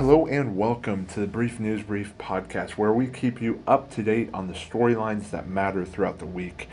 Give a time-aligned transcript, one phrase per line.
[0.00, 4.02] Hello and welcome to the Brief News Brief podcast, where we keep you up to
[4.02, 6.70] date on the storylines that matter throughout the week.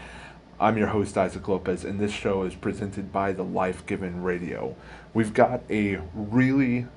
[0.62, 4.78] I'm your host, Isaac Lopez, and this show is presented by the Life Given Radio.
[5.14, 6.88] We've got a really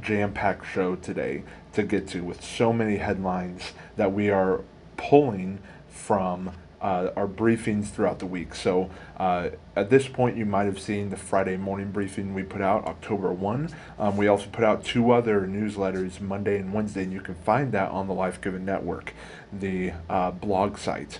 [0.00, 1.44] jam packed show today
[1.74, 4.62] to get to with so many headlines that we are
[4.96, 6.50] pulling from
[6.86, 8.54] uh, our briefings throughout the week.
[8.54, 12.60] So uh, at this point, you might have seen the Friday morning briefing we put
[12.60, 13.70] out October 1.
[13.98, 17.72] Um, we also put out two other newsletters Monday and Wednesday, and you can find
[17.72, 19.14] that on the Life Given Network,
[19.52, 21.18] the uh, blog site.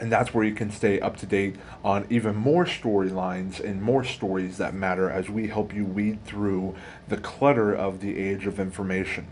[0.00, 4.04] And that's where you can stay up to date on even more storylines and more
[4.04, 6.76] stories that matter as we help you weed through
[7.08, 9.26] the clutter of the age of information.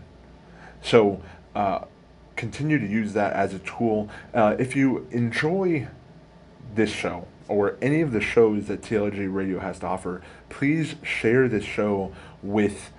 [0.81, 1.21] So,
[1.55, 1.85] uh,
[2.39, 4.09] continue to use that as a tool.
[4.33, 5.85] Uh, if you enjoy
[6.73, 11.49] this show or any of the shows that TLG Radio has to offer, please share
[11.49, 12.91] this show with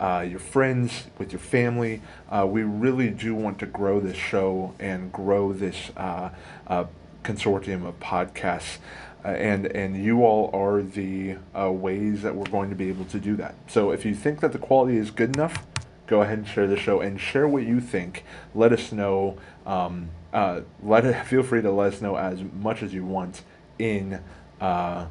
[0.00, 2.02] uh, your friends, with your family.
[2.28, 6.30] Uh, we really do want to grow this show and grow this uh,
[6.66, 6.84] uh
[7.22, 8.78] consortium of podcasts.
[9.24, 13.04] Uh, and and you all are the uh, ways that we're going to be able
[13.04, 13.54] to do that.
[13.68, 15.64] So if you think that the quality is good enough,
[16.08, 18.24] go ahead and share the show and share what you think.
[18.54, 19.36] Let us know.
[19.64, 23.42] Um, uh, let feel free to let us know as much as you want
[23.78, 24.20] in
[24.60, 25.06] uh,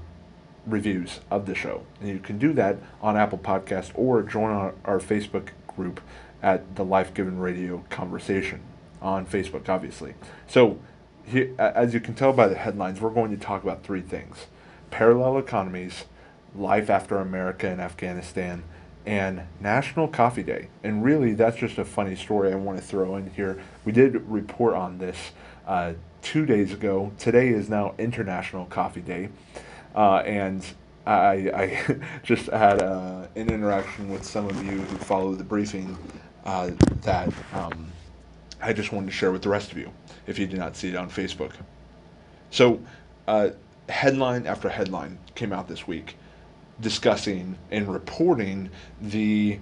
[0.65, 1.83] reviews of the show.
[2.01, 6.01] And you can do that on Apple Podcast or join our, our Facebook group
[6.43, 8.61] at the Life Given Radio Conversation
[9.01, 10.15] on Facebook, obviously.
[10.47, 10.79] So,
[11.25, 14.47] here, as you can tell by the headlines, we're going to talk about three things
[14.89, 16.05] parallel economies,
[16.55, 18.63] life after America and Afghanistan,
[19.07, 20.67] and National Coffee Day.
[20.83, 23.63] And really, that's just a funny story I want to throw in here.
[23.85, 25.17] We did report on this
[25.65, 27.13] uh, two days ago.
[27.17, 29.29] Today is now International Coffee Day.
[29.95, 30.63] Uh, and
[31.05, 35.97] I, I just had uh, an interaction with some of you who follow the briefing
[36.43, 36.71] uh,
[37.03, 37.87] that um,
[38.61, 39.89] I just wanted to share with the rest of you
[40.27, 41.53] if you did not see it on Facebook.
[42.51, 42.81] So,
[43.25, 43.51] uh,
[43.87, 46.17] headline after headline came out this week
[46.79, 48.69] discussing and reporting
[49.01, 49.59] the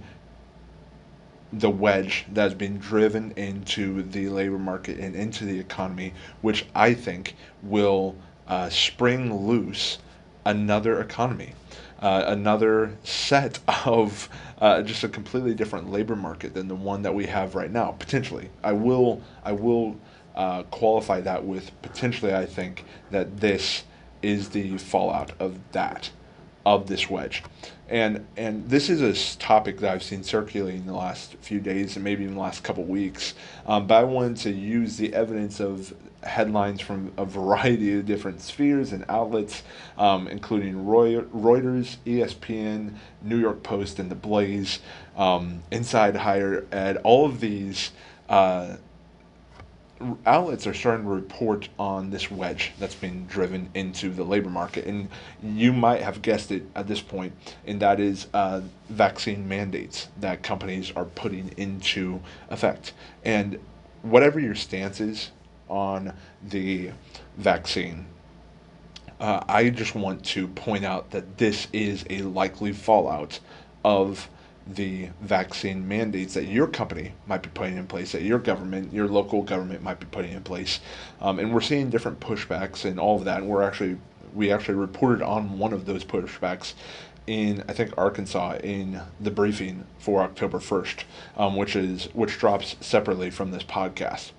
[1.54, 6.94] the wedge that's been driven into the labor market and into the economy, which I
[6.94, 8.16] think will
[8.48, 10.00] uh, spring loose
[10.44, 11.54] another economy,
[12.02, 14.28] uh, another set of
[14.60, 17.92] uh, just a completely different labor market than the one that we have right now.
[17.92, 19.98] Potentially, I will I will
[20.36, 22.34] uh, qualify that with potentially.
[22.34, 23.84] I think that this
[24.22, 26.10] is the fallout of that
[26.66, 27.44] of this wedge.
[27.88, 32.04] And and this is a topic that I've seen circulating the last few days and
[32.04, 33.36] maybe in the last couple weeks.
[33.68, 35.94] Um, but I wanted to use the evidence of
[36.24, 39.62] headlines from a variety of different spheres and outlets,
[40.00, 44.80] um, including Reuters, ESPN, New York Post, and The Blaze,
[45.16, 46.98] um, Inside Higher Ed.
[47.04, 47.92] All of these
[48.28, 48.78] uh,
[50.26, 54.86] outlets are starting to report on this wedge that's being driven into the labor market.
[54.86, 55.10] And
[55.42, 57.34] you might have guessed it at this point,
[57.66, 62.94] and that is uh, vaccine mandates that companies are putting into effect.
[63.24, 63.60] And
[64.02, 65.32] whatever your stance is
[65.70, 66.14] on
[66.44, 66.92] the
[67.38, 68.06] vaccine,
[69.20, 73.40] uh, I just want to point out that this is a likely fallout
[73.84, 74.28] of
[74.68, 79.08] the vaccine mandates that your company might be putting in place, that your government, your
[79.08, 80.80] local government might be putting in place.
[81.22, 83.42] Um, and we're seeing different pushbacks and all of that.
[83.42, 83.98] And we're actually,
[84.34, 86.74] we actually reported on one of those pushbacks
[87.28, 91.04] in I think Arkansas in the briefing for October 1st,
[91.38, 94.32] um, which is which drops separately from this podcast.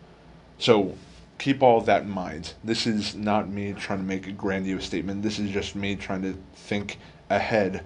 [0.58, 0.96] So
[1.38, 2.54] keep all that in mind.
[2.62, 5.22] This is not me trying to make a grandiose statement.
[5.22, 6.98] This is just me trying to think
[7.28, 7.82] ahead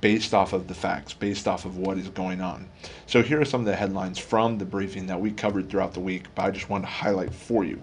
[0.00, 2.68] based off of the facts, based off of what is going on.
[3.06, 6.00] So here are some of the headlines from the briefing that we covered throughout the
[6.00, 7.80] week, but I just wanted to highlight for you.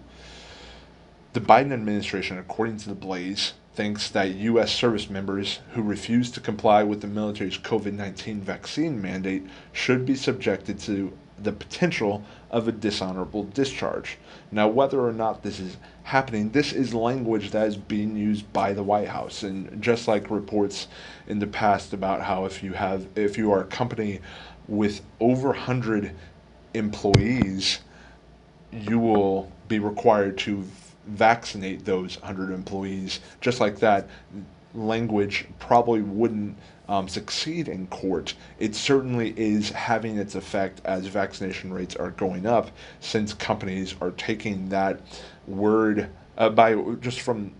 [1.34, 4.74] The Biden administration, according to the Blaze, thinks that U.S.
[4.74, 10.16] service members who refuse to comply with the military's COVID 19 vaccine mandate should be
[10.16, 11.14] subjected to
[11.44, 14.18] the potential of a dishonorable discharge.
[14.52, 18.74] Now, whether or not this is happening, this is language that is being used by
[18.74, 19.44] the White House.
[19.44, 20.88] And just like reports
[21.28, 24.20] in the past about how if you have, if you are a company
[24.68, 26.16] with over 100
[26.74, 27.80] employees,
[28.72, 30.64] you will be required to
[31.08, 33.20] vaccinate those 100 employees.
[33.42, 34.08] Just like that,
[34.74, 36.58] language probably wouldn't
[36.88, 42.46] um, succeed in court, it certainly is having its effect as vaccination rates are going
[42.46, 45.00] up, since companies are taking that
[45.48, 47.52] word uh, by just from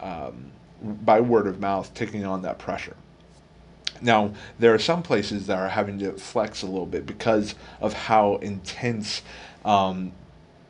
[0.00, 0.50] um,
[0.82, 2.96] by word of mouth, taking on that pressure.
[4.00, 7.92] Now, there are some places that are having to flex a little bit because of
[7.92, 9.22] how intense
[9.64, 10.12] um,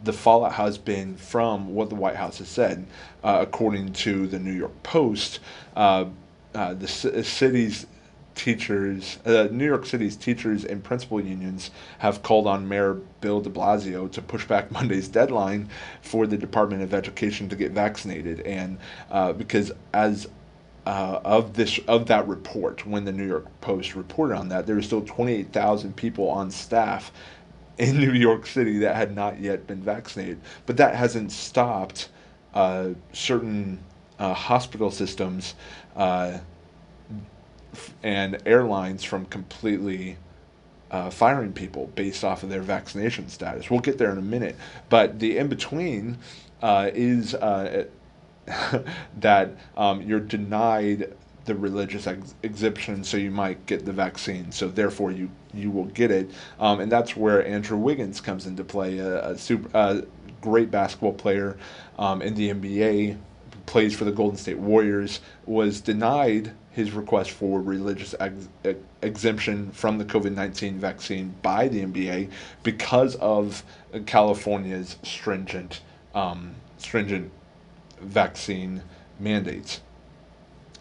[0.04, 2.86] the fallout has been from what the White House has said.
[3.22, 5.40] Uh, according to the New York Post,
[5.76, 6.06] uh,
[6.54, 7.86] uh, the c- city's
[8.34, 13.50] teachers, uh, New York City's teachers and principal unions have called on Mayor Bill de
[13.50, 15.68] Blasio to push back Monday's deadline
[16.00, 18.40] for the Department of Education to get vaccinated.
[18.42, 18.78] And
[19.10, 20.28] uh, because as
[20.86, 24.74] uh, of this of that report, when the New York Post reported on that, there
[24.74, 27.12] were still 28,000 people on staff
[27.78, 30.40] in New York City that had not yet been vaccinated.
[30.66, 32.08] But that hasn't stopped
[32.54, 33.78] uh, certain
[34.18, 35.54] uh, hospital systems
[35.96, 36.38] uh,
[38.02, 40.16] and airlines from completely
[40.90, 43.70] uh, firing people based off of their vaccination status.
[43.70, 44.56] We'll get there in a minute.
[44.88, 46.18] But the in between
[46.62, 47.84] uh, is uh,
[49.20, 51.14] that um, you're denied
[51.48, 54.52] the religious ex- exemption, so you might get the vaccine.
[54.52, 56.30] So therefore, you you will get it,
[56.60, 60.04] um, and that's where Andrew Wiggins comes into play, a, a super, a
[60.40, 61.56] great basketball player
[61.98, 63.18] um, in the NBA,
[63.66, 69.70] plays for the Golden State Warriors, was denied his request for religious ex- ex- exemption
[69.72, 72.30] from the COVID 19 vaccine by the NBA
[72.62, 73.64] because of
[74.04, 75.80] California's stringent,
[76.14, 77.32] um, stringent
[78.00, 78.82] vaccine
[79.18, 79.80] mandates.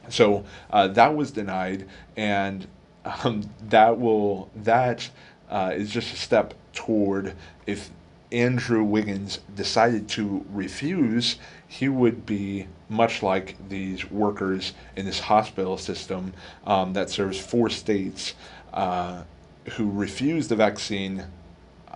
[0.10, 2.68] So uh, that was denied, and
[3.06, 5.10] um, that will that
[5.50, 7.34] uh, is just a step toward
[7.66, 7.90] if
[8.32, 11.38] Andrew Wiggins decided to refuse,
[11.68, 16.34] he would be much like these workers in this hospital system
[16.66, 18.34] um, that serves four states
[18.74, 19.24] uh,
[19.72, 21.26] who refused the vaccine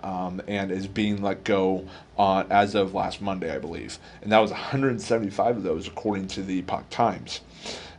[0.03, 1.87] um, and is being let go
[2.17, 3.99] on as of last Monday, I believe.
[4.21, 7.41] And that was 175 of those, according to the Epoch Times.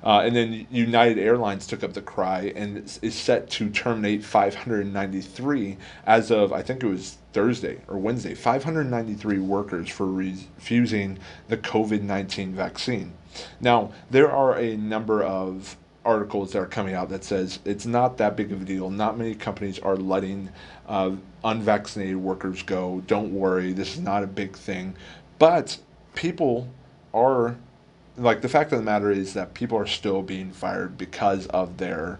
[0.04, 5.76] Uh, and then United Airlines took up the cry and is set to terminate 593
[6.06, 11.18] as of, I think it was Thursday or Wednesday, 593 workers for refusing
[11.48, 13.12] the COVID 19 vaccine.
[13.60, 18.18] Now, there are a number of articles that are coming out that says it's not
[18.18, 18.90] that big of a deal.
[18.90, 20.50] Not many companies are letting
[20.88, 21.12] uh,
[21.44, 23.02] unvaccinated workers go.
[23.06, 24.96] Don't worry, this is not a big thing.
[25.38, 25.78] But
[26.14, 26.68] people
[27.14, 27.56] are
[28.16, 31.78] like the fact of the matter is that people are still being fired because of
[31.78, 32.18] their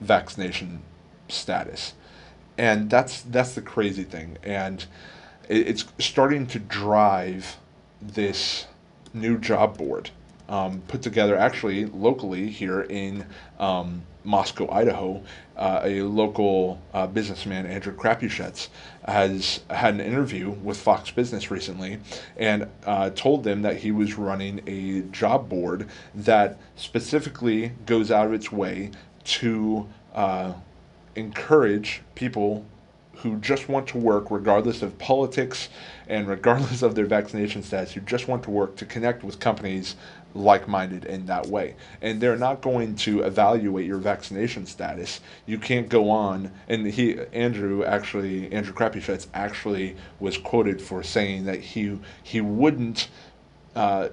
[0.00, 0.82] vaccination
[1.28, 1.94] status.
[2.58, 4.38] And that's that's the crazy thing.
[4.42, 4.84] And
[5.48, 7.56] it, it's starting to drive
[8.02, 8.66] this
[9.12, 10.10] new job board
[10.50, 13.24] um, put together actually locally here in
[13.58, 15.22] um, Moscow, Idaho.
[15.56, 18.68] Uh, a local uh, businessman, Andrew Crapuchettes,
[19.06, 21.98] has had an interview with Fox Business recently
[22.38, 28.26] and uh, told them that he was running a job board that specifically goes out
[28.26, 28.90] of its way
[29.24, 30.54] to uh,
[31.14, 32.64] encourage people
[33.22, 35.68] who just want to work regardless of politics
[36.08, 39.96] and regardless of their vaccination status, who just want to work to connect with companies
[40.34, 41.74] like minded in that way.
[42.00, 45.20] And they're not going to evaluate your vaccination status.
[45.46, 51.44] You can't go on and he Andrew actually Andrew Crapuchettes actually was quoted for saying
[51.46, 53.08] that he he wouldn't
[53.74, 54.08] uh,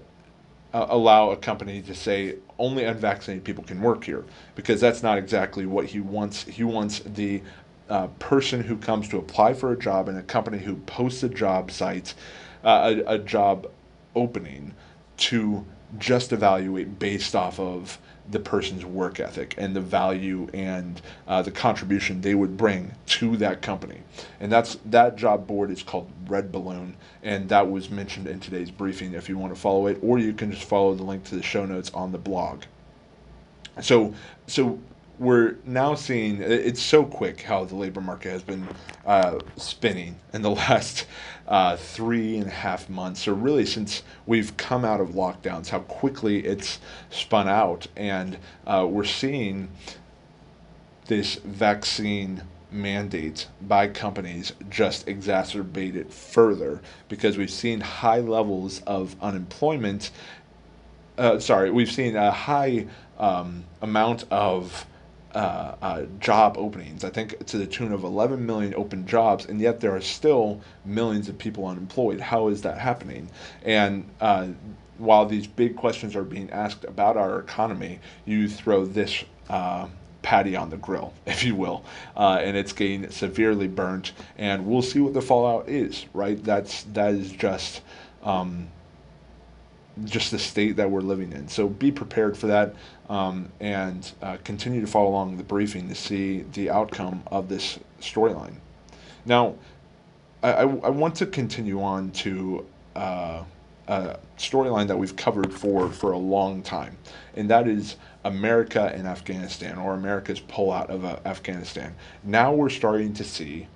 [0.74, 4.26] allow a company to say only unvaccinated people can work here
[4.56, 6.44] because that's not exactly what he wants.
[6.44, 7.42] He wants the
[7.90, 11.30] uh, person who comes to apply for a job in a company who posts a
[11.30, 12.14] job site,
[12.64, 13.70] uh, a, a job
[14.16, 14.74] opening,
[15.18, 15.66] to
[15.98, 17.98] just evaluate based off of
[18.30, 23.38] the person's work ethic and the value and uh, the contribution they would bring to
[23.38, 24.02] that company.
[24.40, 28.70] And that's that job board is called Red Balloon, and that was mentioned in today's
[28.70, 29.14] briefing.
[29.14, 31.44] If you want to follow it, or you can just follow the link to the
[31.44, 32.64] show notes on the blog.
[33.82, 34.14] So,
[34.48, 34.80] so
[35.20, 38.68] we're now seeing it's so quick how the labor market has been
[39.06, 41.08] uh, spinning in the last
[41.48, 45.80] uh, three and a half months, or really since we've come out of lockdowns, how
[45.80, 47.88] quickly it's spun out.
[47.96, 49.70] And uh, we're seeing
[51.06, 59.16] this vaccine mandate by companies just exacerbate it further because we've seen high levels of
[59.22, 60.12] unemployment.
[61.18, 62.86] Uh, sorry, we've seen a high
[63.18, 64.86] um, amount of
[65.38, 67.04] uh, uh, job openings.
[67.04, 70.60] I think to the tune of 11 million open jobs, and yet there are still
[70.84, 72.20] millions of people unemployed.
[72.20, 73.30] How is that happening?
[73.64, 74.48] And uh,
[74.98, 79.88] while these big questions are being asked about our economy, you throw this uh,
[80.24, 84.14] patty on the grill, if you will, uh, and it's getting severely burnt.
[84.40, 86.08] And we'll see what the fallout is.
[86.16, 86.44] Right?
[86.44, 87.82] That's that is just.
[88.24, 88.70] Um,
[90.06, 91.48] just the state that we're living in.
[91.48, 92.76] So be prepared for that
[93.10, 97.80] um, and uh, continue to follow along the briefing to see the outcome of this
[98.02, 98.56] storyline.
[99.26, 99.56] Now,
[100.44, 103.44] I, I, I, want to continue on to uh,
[103.88, 106.98] a storyline that we've covered for, for a long time,
[107.36, 111.96] and that is America and Afghanistan, or America's pullout of uh, Afghanistan.
[112.24, 113.68] Now we're starting to see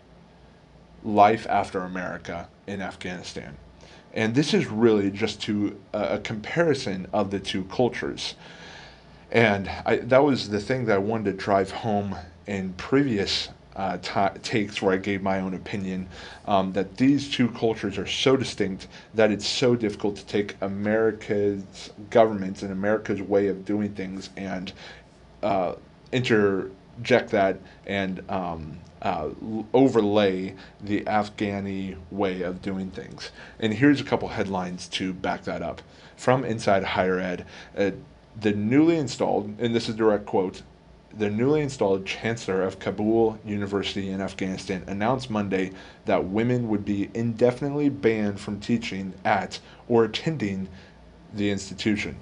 [1.04, 3.58] life after America in Afghanistan.
[4.13, 8.36] And this is really just to uh, a comparison of the two cultures.
[9.32, 13.98] And I, that was the thing that I wanted to drive home in previous uh,
[13.98, 16.08] t- takes where I gave my own opinion
[16.46, 21.91] um, that these two cultures are so distinct that it's so difficult to take America's
[22.10, 24.74] government and America's way of doing things and
[25.41, 25.75] uh,
[26.98, 29.30] interject that and um, uh,
[29.74, 33.32] overlay the Afghani way of doing things.
[33.60, 35.82] And here's a couple headlines to back that up.
[36.18, 37.46] From Inside Higher Ed,
[37.78, 37.92] uh,
[38.40, 40.62] the newly installed, and this is direct quote,
[41.18, 45.72] the newly installed chancellor of Kabul University in Afghanistan announced Monday
[46.06, 50.70] that women would be indefinitely banned from teaching at or attending
[51.34, 52.16] the institution.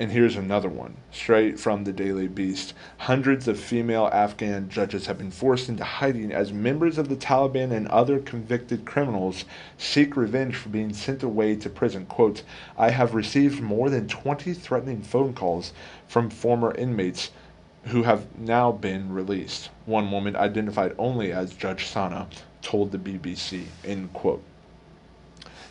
[0.00, 2.72] And here's another one, straight from the Daily Beast.
[2.98, 7.72] Hundreds of female Afghan judges have been forced into hiding as members of the Taliban
[7.72, 9.44] and other convicted criminals
[9.76, 12.06] seek revenge for being sent away to prison.
[12.06, 12.44] Quote,
[12.76, 15.72] I have received more than 20 threatening phone calls
[16.06, 17.32] from former inmates
[17.86, 19.70] who have now been released.
[19.84, 22.28] One woman, identified only as Judge Sana,
[22.62, 24.44] told the BBC, end quote.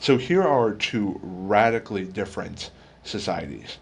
[0.02, 2.72] So here are two radically different
[3.04, 3.78] societies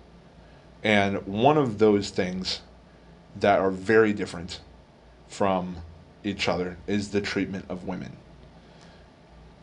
[0.86, 2.62] and one of those things
[3.40, 4.62] that are very different
[5.28, 5.78] from
[6.24, 8.16] each other is the treatment of women.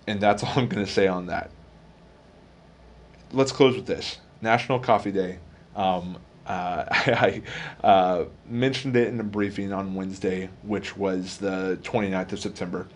[0.09, 1.53] And that's all I'm going to say on that.
[3.31, 5.39] Let's close with this National Coffee Day.
[5.77, 7.43] Um, uh, I
[7.85, 12.89] uh, mentioned it in a briefing on Wednesday, which was the 29th of September.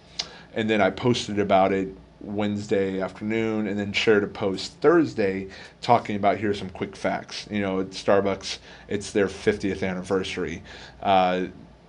[0.52, 5.48] And then I posted about it Wednesday afternoon and then shared a post Thursday
[5.80, 7.46] talking about here's some quick facts.
[7.50, 8.58] You know, at Starbucks,
[8.88, 10.62] it's their 50th anniversary.
[11.02, 11.46] Uh,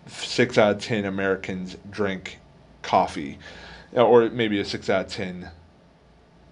[0.08, 2.40] six out of 10 Americans drink
[2.82, 3.38] coffee,
[3.94, 5.50] or maybe a six out of 10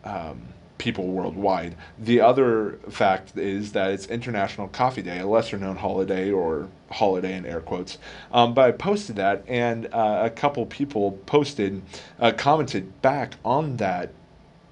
[0.03, 0.41] um,
[0.77, 1.75] people worldwide.
[1.97, 7.35] The other fact is that it's International Coffee Day, a lesser known holiday or holiday
[7.35, 7.97] in air quotes.
[8.31, 11.81] Um, but I posted that, and uh, a couple people posted,
[12.19, 14.11] uh, commented back on that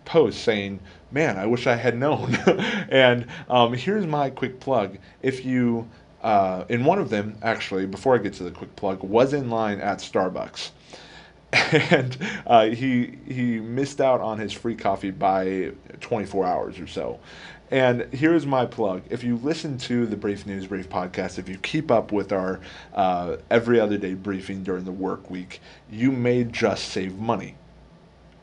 [0.06, 0.80] post saying,
[1.12, 2.36] Man, I wish I had known.
[2.90, 4.98] and um, here's my quick plug.
[5.22, 5.88] If you,
[6.24, 9.52] uh, in one of them, actually, before I get to the quick plug, was in
[9.52, 10.72] line at Starbucks
[11.54, 12.18] and
[12.48, 17.20] uh, he he missed out on his free coffee by 24 hours or so.
[17.70, 21.58] And here's my plug: if you listen to the Brief News Brief podcast, if you
[21.58, 22.60] keep up with our
[22.94, 27.56] uh, every other day briefing during the work week, you may just save money,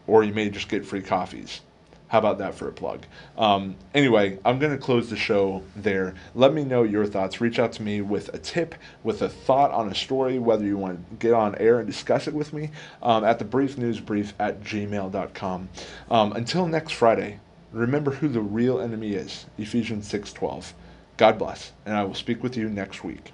[0.07, 1.63] or you may just get free coffees.
[2.11, 3.07] How about that for a plug?
[3.39, 6.15] Um, anyway, I'm going to close the show there.
[6.35, 7.41] Let me know your thoughts.
[7.41, 8.75] Reach out to me with a tip,
[9.05, 12.27] with a thought on a story, whether you want to get on air and discuss
[12.27, 15.69] it with me um, at the brief news brief at gmail.com.
[16.11, 17.39] Um, until next Friday,
[17.71, 20.73] remember who the real enemy is Ephesians 6.12.
[21.17, 23.33] God bless, and I will speak with you next week.